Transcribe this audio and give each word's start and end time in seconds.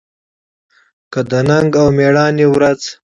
کې 1.11 1.21
د 1.29 1.31
ننګ 1.49 1.71
او 1.81 1.87
مېړانې 1.97 2.45
ورځ 2.49 2.81